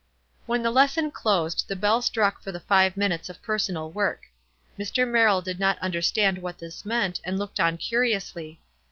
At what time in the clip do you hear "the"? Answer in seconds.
0.63-0.71, 1.67-1.75, 2.51-2.59